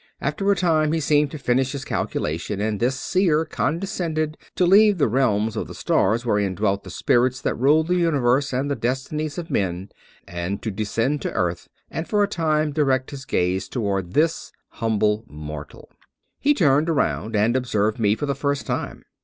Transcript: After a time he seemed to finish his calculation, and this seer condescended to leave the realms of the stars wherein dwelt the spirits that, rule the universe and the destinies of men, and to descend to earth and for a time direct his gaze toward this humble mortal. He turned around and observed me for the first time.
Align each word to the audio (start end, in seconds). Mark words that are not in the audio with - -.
After 0.19 0.51
a 0.51 0.55
time 0.55 0.93
he 0.93 0.99
seemed 0.99 1.29
to 1.29 1.37
finish 1.37 1.73
his 1.73 1.85
calculation, 1.85 2.59
and 2.59 2.79
this 2.79 2.99
seer 2.99 3.45
condescended 3.45 4.35
to 4.55 4.65
leave 4.65 4.97
the 4.97 5.07
realms 5.07 5.55
of 5.55 5.67
the 5.67 5.75
stars 5.75 6.25
wherein 6.25 6.55
dwelt 6.55 6.83
the 6.83 6.89
spirits 6.89 7.39
that, 7.41 7.53
rule 7.53 7.83
the 7.83 7.97
universe 7.97 8.51
and 8.51 8.71
the 8.71 8.75
destinies 8.75 9.37
of 9.37 9.51
men, 9.51 9.89
and 10.27 10.63
to 10.63 10.71
descend 10.71 11.21
to 11.21 11.33
earth 11.33 11.67
and 11.91 12.07
for 12.07 12.23
a 12.23 12.27
time 12.27 12.71
direct 12.73 13.11
his 13.11 13.25
gaze 13.25 13.69
toward 13.69 14.13
this 14.13 14.51
humble 14.69 15.23
mortal. 15.27 15.87
He 16.39 16.55
turned 16.55 16.89
around 16.89 17.35
and 17.35 17.55
observed 17.55 17.99
me 17.99 18.15
for 18.15 18.25
the 18.25 18.33
first 18.33 18.65
time. 18.65 19.03